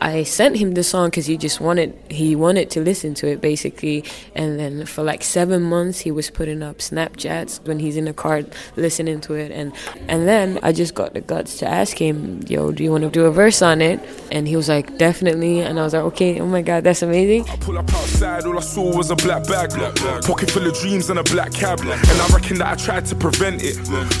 I 0.00 0.22
sent 0.22 0.56
him 0.56 0.74
the 0.74 0.82
song 0.82 1.08
because 1.08 1.26
he 1.26 1.36
just 1.36 1.60
wanted 1.60 1.96
he 2.10 2.36
wanted 2.36 2.70
to 2.70 2.80
listen 2.80 3.14
to 3.14 3.28
it 3.28 3.40
basically, 3.40 4.04
and 4.34 4.58
then 4.58 4.86
for 4.86 5.02
like 5.02 5.22
seven 5.22 5.62
months 5.62 6.00
he 6.00 6.10
was 6.10 6.30
putting 6.30 6.62
up 6.62 6.78
Snapchats 6.78 7.64
when 7.66 7.78
he's 7.78 7.96
in 7.96 8.04
the 8.04 8.12
car 8.12 8.42
listening 8.76 9.20
to 9.22 9.34
it, 9.34 9.50
and 9.50 9.72
and 10.08 10.28
then 10.28 10.58
I 10.62 10.72
just 10.72 10.94
got 10.94 11.14
the 11.14 11.20
guts 11.20 11.58
to 11.58 11.68
ask 11.68 11.96
him, 11.98 12.40
"Yo, 12.46 12.72
do 12.72 12.82
you 12.82 12.90
want 12.90 13.04
to 13.04 13.10
do 13.10 13.24
a 13.26 13.30
verse 13.30 13.62
on 13.62 13.80
it?" 13.80 14.00
And 14.30 14.48
he 14.48 14.56
was 14.56 14.68
like, 14.68 14.98
"Definitely," 14.98 15.60
and 15.60 15.78
I 15.78 15.82
was 15.84 15.94
like, 15.94 16.04
"Okay, 16.04 16.40
oh 16.40 16.46
my 16.46 16.62
god, 16.62 16.84
that's 16.84 17.02
amazing." 17.02 17.48
I 17.48 17.56
pull 17.56 17.78
up 17.78 17.92
outside, 17.94 18.44
all 18.44 18.58
I 18.58 18.62
saw 18.62 18.96
was 18.96 19.10
a 19.10 19.16
black 19.16 19.46
bag, 19.46 19.70
black 19.74 19.94
bag. 19.96 20.22
pocket 20.24 20.50
full 20.50 20.66
of 20.66 20.74
dreams 20.78 21.10
and 21.10 21.18
a 21.18 21.24
black 21.24 21.52
cab, 21.52 21.80
and 21.80 21.90
I 21.90 22.26
reckon 22.34 22.58
that 22.58 22.68
I 22.68 22.74
tried 22.74 23.06
to 23.06 23.14
prevent 23.14 23.62
it. 23.62 23.74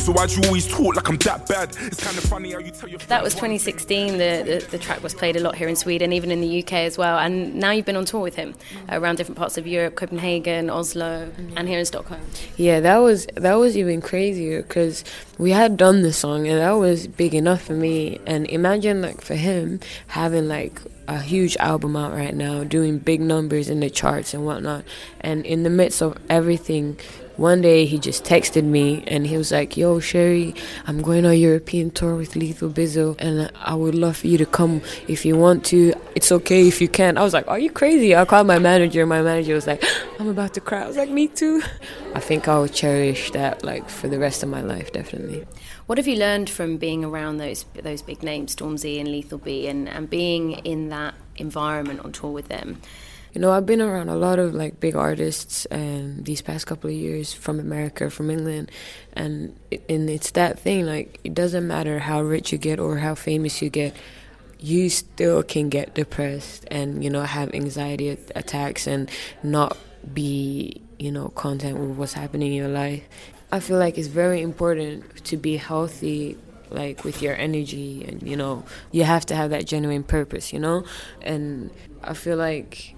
So 0.04 0.12
why'd 0.12 0.30
you 0.30 0.42
always 0.44 0.66
talk 0.66 0.96
like 0.96 1.08
I'm 1.08 1.18
that 1.18 1.48
bad? 1.48 1.76
It's 1.80 2.02
kind 2.02 2.16
of 2.16 2.24
funny 2.24 2.52
how 2.52 2.58
you 2.58 2.70
tell 2.70 2.88
your. 2.88 2.98
That 3.00 3.22
was 3.22 3.34
2016. 3.34 4.12
The, 4.12 4.16
the 4.18 4.66
the 4.70 4.78
track 4.78 5.02
was 5.02 5.14
played 5.14 5.36
a 5.36 5.40
lot 5.40 5.53
here 5.56 5.68
in 5.68 5.76
Sweden, 5.76 6.12
even 6.12 6.30
in 6.30 6.40
the 6.40 6.62
UK 6.62 6.72
as 6.72 6.98
well. 6.98 7.18
And 7.18 7.54
now 7.54 7.70
you've 7.70 7.86
been 7.86 7.96
on 7.96 8.04
tour 8.04 8.20
with 8.20 8.36
him 8.36 8.54
uh, 8.90 9.00
around 9.00 9.16
different 9.16 9.38
parts 9.38 9.58
of 9.58 9.66
Europe, 9.66 9.94
Copenhagen, 9.94 10.70
Oslo, 10.70 11.30
and 11.56 11.68
here 11.68 11.78
in 11.78 11.84
Stockholm. 11.84 12.20
Yeah, 12.56 12.80
that 12.80 12.98
was 12.98 13.26
that 13.34 13.54
was 13.54 13.76
even 13.76 14.00
crazier 14.00 14.62
because 14.62 15.04
we 15.38 15.50
had 15.50 15.76
done 15.76 16.02
the 16.02 16.12
song, 16.12 16.46
and 16.46 16.60
that 16.60 16.72
was 16.72 17.06
big 17.06 17.34
enough 17.34 17.62
for 17.62 17.74
me. 17.74 18.20
And 18.26 18.46
imagine 18.46 19.02
like 19.02 19.20
for 19.20 19.34
him 19.34 19.80
having 20.08 20.48
like 20.48 20.80
a 21.08 21.20
huge 21.20 21.56
album 21.58 21.96
out 21.96 22.12
right 22.12 22.34
now, 22.34 22.64
doing 22.64 22.98
big 22.98 23.20
numbers 23.20 23.68
in 23.68 23.80
the 23.80 23.90
charts 23.90 24.34
and 24.34 24.44
whatnot, 24.46 24.84
and 25.20 25.44
in 25.44 25.62
the 25.62 25.70
midst 25.70 26.02
of 26.02 26.18
everything 26.28 26.98
one 27.36 27.60
day 27.62 27.84
he 27.84 27.98
just 27.98 28.24
texted 28.24 28.62
me 28.62 29.02
and 29.08 29.26
he 29.26 29.36
was 29.36 29.50
like, 29.50 29.76
Yo, 29.76 29.98
Cherrie, 29.98 30.54
I'm 30.86 31.02
going 31.02 31.24
on 31.24 31.32
a 31.32 31.34
European 31.34 31.90
tour 31.90 32.14
with 32.14 32.36
Lethal 32.36 32.70
Bizzle 32.70 33.16
and 33.18 33.50
I 33.56 33.74
would 33.74 33.96
love 33.96 34.18
for 34.18 34.28
you 34.28 34.38
to 34.38 34.46
come 34.46 34.82
if 35.08 35.24
you 35.24 35.36
want 35.36 35.64
to. 35.66 35.94
It's 36.14 36.30
okay 36.30 36.68
if 36.68 36.80
you 36.80 36.88
can't. 36.88 37.18
I 37.18 37.22
was 37.22 37.32
like, 37.32 37.48
Are 37.48 37.58
you 37.58 37.70
crazy? 37.70 38.14
I 38.14 38.24
called 38.24 38.46
my 38.46 38.58
manager. 38.58 39.04
My 39.06 39.22
manager 39.22 39.54
was 39.54 39.66
like, 39.66 39.82
I'm 40.18 40.28
about 40.28 40.54
to 40.54 40.60
cry. 40.60 40.82
I 40.82 40.86
was 40.86 40.96
like, 40.96 41.10
Me 41.10 41.28
too. 41.28 41.62
I 42.14 42.20
think 42.20 42.46
I'll 42.48 42.68
cherish 42.68 43.30
that 43.32 43.64
like 43.64 43.88
for 43.88 44.08
the 44.08 44.18
rest 44.18 44.42
of 44.42 44.48
my 44.48 44.60
life, 44.60 44.92
definitely. 44.92 45.44
What 45.86 45.98
have 45.98 46.06
you 46.06 46.16
learned 46.16 46.48
from 46.48 46.76
being 46.76 47.04
around 47.04 47.38
those 47.38 47.64
those 47.74 48.02
big 48.02 48.22
names, 48.22 48.54
Stormzy 48.54 49.00
and 49.00 49.08
Lethal 49.08 49.38
B, 49.38 49.66
and, 49.66 49.88
and 49.88 50.08
being 50.08 50.52
in 50.52 50.88
that 50.90 51.14
environment 51.36 52.00
on 52.00 52.12
tour 52.12 52.30
with 52.30 52.48
them? 52.48 52.80
you 53.34 53.40
know, 53.40 53.50
I've 53.50 53.66
been 53.66 53.82
around 53.82 54.08
a 54.08 54.14
lot 54.14 54.38
of 54.38 54.54
like 54.54 54.78
big 54.78 54.94
artists 54.94 55.64
and 55.66 56.24
these 56.24 56.40
past 56.40 56.68
couple 56.68 56.88
of 56.88 56.94
years 56.94 57.34
from 57.34 57.58
America, 57.58 58.08
from 58.08 58.30
England, 58.30 58.70
and 59.12 59.58
and 59.88 60.08
it's 60.08 60.30
that 60.32 60.60
thing 60.60 60.86
like 60.86 61.18
it 61.24 61.34
doesn't 61.34 61.66
matter 61.66 61.98
how 61.98 62.22
rich 62.22 62.52
you 62.52 62.58
get 62.58 62.78
or 62.78 62.98
how 62.98 63.16
famous 63.16 63.60
you 63.60 63.70
get, 63.70 63.96
you 64.64 64.88
still 64.88 65.42
can 65.42 65.68
get 65.68 65.94
depressed 65.94 66.64
and 66.70 67.04
you 67.04 67.10
know 67.10 67.20
have 67.22 67.52
anxiety 67.52 68.08
attacks 68.34 68.86
and 68.86 69.10
not 69.42 69.76
be 70.14 70.80
you 70.98 71.12
know 71.12 71.28
content 71.28 71.78
with 71.78 71.90
what's 71.90 72.14
happening 72.14 72.52
in 72.52 72.56
your 72.56 72.68
life. 72.68 73.04
I 73.52 73.60
feel 73.60 73.78
like 73.78 73.98
it's 73.98 74.08
very 74.08 74.40
important 74.40 75.22
to 75.26 75.36
be 75.36 75.58
healthy 75.58 76.38
like 76.70 77.04
with 77.04 77.20
your 77.20 77.36
energy 77.36 78.04
and 78.08 78.22
you 78.22 78.36
know 78.36 78.64
you 78.90 79.04
have 79.04 79.26
to 79.26 79.36
have 79.36 79.50
that 79.50 79.66
genuine 79.66 80.02
purpose 80.02 80.52
you 80.52 80.58
know 80.58 80.84
and 81.22 81.70
i 82.02 82.14
feel 82.14 82.36
like 82.36 82.96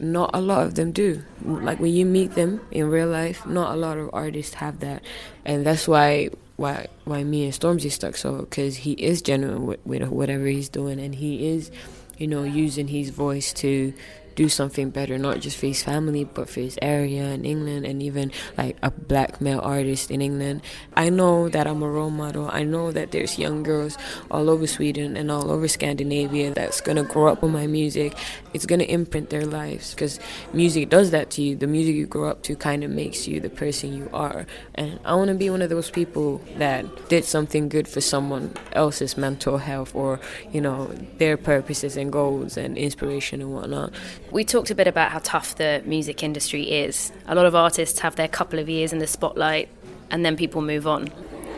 not 0.00 0.30
a 0.34 0.40
lot 0.40 0.66
of 0.66 0.74
them 0.74 0.90
do. 0.92 1.22
Like 1.44 1.78
when 1.78 1.92
you 1.92 2.04
meet 2.04 2.34
them 2.34 2.60
in 2.70 2.88
real 2.88 3.08
life, 3.08 3.46
not 3.46 3.72
a 3.72 3.76
lot 3.76 3.98
of 3.98 4.10
artists 4.12 4.54
have 4.54 4.80
that, 4.80 5.02
and 5.44 5.64
that's 5.64 5.86
why 5.86 6.30
why 6.56 6.86
why 7.04 7.24
me 7.24 7.44
and 7.44 7.52
Stormzy 7.52 7.90
stuck. 7.90 8.16
So 8.16 8.38
because 8.38 8.76
he 8.76 8.92
is 8.92 9.22
genuine 9.22 9.66
with, 9.66 9.86
with 9.86 10.08
whatever 10.08 10.46
he's 10.46 10.68
doing, 10.68 11.00
and 11.00 11.14
he 11.14 11.48
is, 11.48 11.70
you 12.18 12.26
know, 12.26 12.44
using 12.44 12.88
his 12.88 13.10
voice 13.10 13.52
to 13.54 13.92
do 14.34 14.48
something 14.48 14.90
better, 14.90 15.18
not 15.18 15.40
just 15.40 15.56
for 15.56 15.66
his 15.66 15.82
family, 15.82 16.24
but 16.24 16.48
for 16.48 16.60
his 16.60 16.78
area 16.82 17.30
in 17.30 17.44
England 17.44 17.86
and 17.86 18.02
even 18.02 18.32
like 18.56 18.76
a 18.82 18.90
black 18.90 19.40
male 19.40 19.60
artist 19.62 20.10
in 20.10 20.20
England. 20.20 20.62
I 20.94 21.08
know 21.08 21.48
that 21.48 21.66
I'm 21.66 21.82
a 21.82 21.88
role 21.88 22.10
model. 22.10 22.48
I 22.50 22.64
know 22.64 22.92
that 22.92 23.12
there's 23.12 23.38
young 23.38 23.62
girls 23.62 23.96
all 24.30 24.50
over 24.50 24.66
Sweden 24.66 25.16
and 25.16 25.30
all 25.30 25.50
over 25.50 25.68
Scandinavia 25.68 26.52
that's 26.54 26.80
gonna 26.80 27.02
grow 27.02 27.28
up 27.28 27.42
with 27.42 27.52
my 27.52 27.66
music. 27.66 28.14
It's 28.52 28.66
gonna 28.66 28.84
imprint 28.84 29.30
their 29.30 29.46
lives 29.46 29.94
because 29.94 30.20
music 30.52 30.88
does 30.88 31.10
that 31.10 31.30
to 31.30 31.42
you. 31.42 31.56
The 31.56 31.66
music 31.66 31.94
you 31.94 32.06
grow 32.06 32.28
up 32.28 32.42
to 32.44 32.56
kind 32.56 32.84
of 32.84 32.90
makes 32.90 33.26
you 33.26 33.40
the 33.40 33.50
person 33.50 33.92
you 33.92 34.08
are. 34.12 34.46
And 34.74 34.98
I 35.04 35.14
wanna 35.14 35.34
be 35.34 35.50
one 35.50 35.62
of 35.62 35.70
those 35.70 35.90
people 35.90 36.40
that 36.58 37.08
did 37.08 37.24
something 37.24 37.68
good 37.68 37.88
for 37.88 38.00
someone 38.00 38.52
else's 38.72 39.16
mental 39.16 39.58
health 39.58 39.94
or, 39.94 40.20
you 40.52 40.60
know, 40.60 40.86
their 41.18 41.36
purposes 41.36 41.96
and 41.96 42.12
goals 42.12 42.56
and 42.56 42.76
inspiration 42.76 43.40
and 43.40 43.52
whatnot. 43.52 43.92
We 44.30 44.44
talked 44.44 44.70
a 44.70 44.74
bit 44.74 44.86
about 44.86 45.12
how 45.12 45.20
tough 45.22 45.56
the 45.56 45.82
music 45.84 46.22
industry 46.22 46.70
is. 46.70 47.12
A 47.26 47.34
lot 47.34 47.46
of 47.46 47.54
artists 47.54 48.00
have 48.00 48.16
their 48.16 48.28
couple 48.28 48.58
of 48.58 48.68
years 48.68 48.92
in 48.92 48.98
the 48.98 49.06
spotlight 49.06 49.68
and 50.10 50.24
then 50.24 50.36
people 50.36 50.62
move 50.62 50.86
on. 50.86 51.10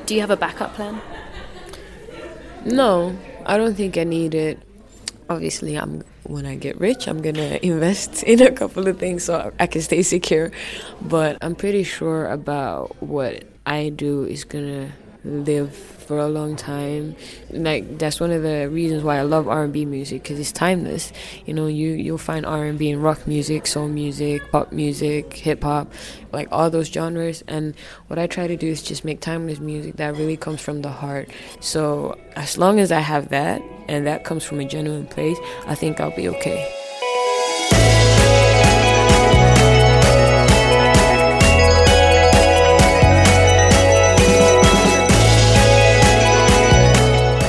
Do 0.06 0.14
you 0.14 0.20
have 0.20 0.30
a 0.30 0.36
backup 0.36 0.74
plan? 0.74 1.00
No, 2.64 3.16
I 3.44 3.56
don't 3.56 3.74
think 3.74 3.96
I 3.96 4.04
need 4.04 4.34
it. 4.34 4.58
Obviously, 5.28 5.76
I'm 5.76 6.02
when 6.24 6.46
I 6.46 6.56
get 6.56 6.78
rich, 6.80 7.06
I'm 7.06 7.22
gonna 7.22 7.58
invest 7.62 8.22
in 8.24 8.42
a 8.42 8.50
couple 8.50 8.88
of 8.88 8.98
things 8.98 9.24
so 9.24 9.52
I 9.58 9.66
can 9.66 9.80
stay 9.82 10.02
secure. 10.02 10.50
But 11.00 11.38
I'm 11.40 11.54
pretty 11.54 11.84
sure 11.84 12.26
about 12.26 13.00
what 13.02 13.44
I 13.64 13.90
do 13.90 14.24
is 14.24 14.44
gonna 14.44 14.92
live 15.24 15.95
for 16.06 16.18
a 16.18 16.28
long 16.28 16.56
time. 16.56 17.16
Like 17.50 17.98
that's 17.98 18.20
one 18.20 18.30
of 18.30 18.42
the 18.42 18.68
reasons 18.70 19.02
why 19.02 19.18
I 19.18 19.22
love 19.22 19.48
R&B 19.48 19.84
music 19.84 20.22
because 20.22 20.38
it's 20.38 20.52
timeless. 20.52 21.12
You 21.44 21.54
know, 21.54 21.66
you 21.66 21.90
you'll 21.90 22.18
find 22.18 22.46
R&B 22.46 22.90
and 22.90 23.02
rock 23.02 23.26
music, 23.26 23.66
soul 23.66 23.88
music, 23.88 24.42
pop 24.50 24.72
music, 24.72 25.34
hip 25.34 25.62
hop, 25.62 25.92
like 26.32 26.48
all 26.52 26.70
those 26.70 26.88
genres. 26.88 27.42
And 27.48 27.74
what 28.08 28.18
I 28.18 28.26
try 28.26 28.46
to 28.46 28.56
do 28.56 28.68
is 28.68 28.82
just 28.82 29.04
make 29.04 29.20
timeless 29.20 29.58
music 29.58 29.96
that 29.96 30.16
really 30.16 30.36
comes 30.36 30.60
from 30.60 30.82
the 30.82 30.90
heart. 30.90 31.30
So 31.60 32.18
as 32.36 32.58
long 32.58 32.80
as 32.80 32.92
I 32.92 33.00
have 33.00 33.30
that 33.30 33.62
and 33.88 34.06
that 34.06 34.24
comes 34.24 34.44
from 34.44 34.60
a 34.60 34.64
genuine 34.64 35.06
place, 35.06 35.38
I 35.66 35.74
think 35.74 36.00
I'll 36.00 36.14
be 36.14 36.28
okay. 36.28 36.75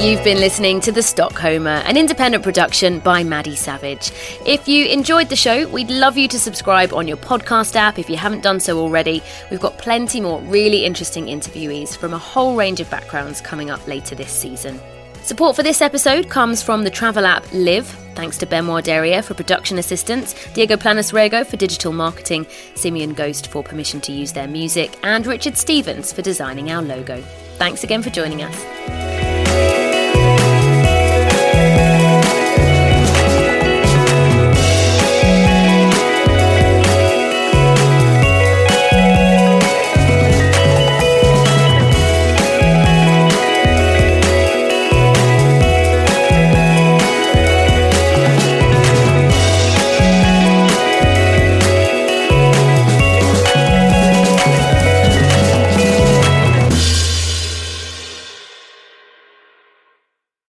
You've 0.07 0.23
been 0.23 0.39
listening 0.39 0.79
to 0.81 0.91
The 0.93 1.01
Stockholmer, 1.01 1.83
an 1.83 1.97
independent 1.97 2.41
production 2.41 2.99
by 2.99 3.25
Maddie 3.25 3.57
Savage. 3.57 4.13
If 4.45 4.65
you 4.65 4.85
enjoyed 4.85 5.27
the 5.27 5.35
show, 5.35 5.67
we'd 5.67 5.89
love 5.89 6.15
you 6.17 6.29
to 6.29 6.39
subscribe 6.39 6.93
on 6.93 7.09
your 7.09 7.17
podcast 7.17 7.75
app 7.75 7.99
if 7.99 8.09
you 8.09 8.15
haven't 8.15 8.41
done 8.41 8.61
so 8.61 8.79
already. 8.79 9.21
We've 9.51 9.59
got 9.59 9.77
plenty 9.77 10.21
more 10.21 10.39
really 10.43 10.85
interesting 10.85 11.25
interviewees 11.25 11.97
from 11.97 12.13
a 12.13 12.17
whole 12.17 12.55
range 12.55 12.79
of 12.79 12.89
backgrounds 12.89 13.41
coming 13.41 13.69
up 13.69 13.85
later 13.85 14.15
this 14.15 14.31
season. 14.31 14.79
Support 15.23 15.57
for 15.57 15.63
this 15.63 15.81
episode 15.81 16.29
comes 16.29 16.63
from 16.63 16.85
the 16.85 16.89
travel 16.89 17.25
app 17.25 17.45
Live, 17.51 17.87
thanks 18.15 18.37
to 18.37 18.45
Benoit 18.45 18.85
Deria 18.85 19.21
for 19.21 19.33
production 19.33 19.77
assistance, 19.77 20.35
Diego 20.53 20.77
Planas 20.77 21.11
Rego 21.11 21.45
for 21.45 21.57
digital 21.57 21.91
marketing, 21.91 22.47
Simian 22.75 23.13
Ghost 23.13 23.47
for 23.47 23.61
permission 23.61 23.99
to 23.99 24.13
use 24.13 24.31
their 24.31 24.47
music, 24.47 24.97
and 25.03 25.27
Richard 25.27 25.57
Stevens 25.57 26.13
for 26.13 26.21
designing 26.21 26.71
our 26.71 26.81
logo. 26.81 27.21
Thanks 27.57 27.83
again 27.83 28.01
for 28.01 28.09
joining 28.09 28.41
us. 28.41 29.06